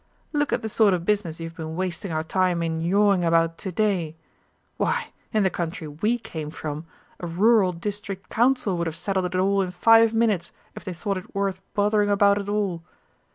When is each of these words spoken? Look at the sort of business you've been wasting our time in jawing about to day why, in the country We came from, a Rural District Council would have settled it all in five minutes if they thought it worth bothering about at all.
Look 0.33 0.51
at 0.51 0.63
the 0.63 0.67
sort 0.67 0.95
of 0.95 1.05
business 1.05 1.39
you've 1.39 1.55
been 1.57 1.75
wasting 1.75 2.11
our 2.11 2.23
time 2.23 2.63
in 2.63 2.81
jawing 2.89 3.23
about 3.23 3.59
to 3.59 3.71
day 3.71 4.15
why, 4.77 5.13
in 5.31 5.43
the 5.43 5.51
country 5.51 5.87
We 5.87 6.17
came 6.17 6.49
from, 6.49 6.87
a 7.19 7.27
Rural 7.27 7.71
District 7.71 8.27
Council 8.27 8.75
would 8.79 8.87
have 8.87 8.95
settled 8.95 9.27
it 9.27 9.35
all 9.35 9.61
in 9.61 9.69
five 9.69 10.11
minutes 10.11 10.51
if 10.75 10.83
they 10.83 10.93
thought 10.93 11.17
it 11.19 11.35
worth 11.35 11.61
bothering 11.75 12.09
about 12.09 12.39
at 12.39 12.49
all. 12.49 12.81